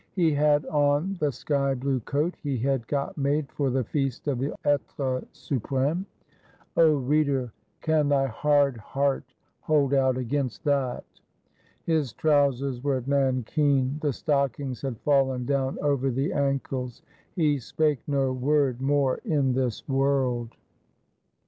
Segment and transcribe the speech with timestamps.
[0.15, 4.39] "He had on the sky blue coat he had got made for the Feast of
[4.39, 6.07] the Etre Supreme"—
[6.73, 9.25] 0 reader, can thy hard heart
[9.59, 11.03] hold 341 FRANCE out against that?
[11.83, 17.03] His trousers were nankeen; the stockings had fallen down over the ankles.
[17.35, 20.55] He spake no word more in this world.